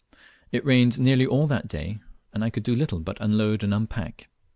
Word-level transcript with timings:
It 0.51 0.65
rained 0.65 0.99
nearly 0.99 1.27
all 1.27 1.45
that 1.45 1.67
day, 1.67 1.99
and 2.33 2.43
I 2.43 2.49
could 2.49 2.63
do 2.63 2.75
little 2.75 2.99
but 3.01 3.19
unload 3.21 3.63
and 3.63 3.71
unpack. 3.71 4.29